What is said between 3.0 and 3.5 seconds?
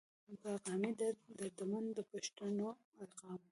قام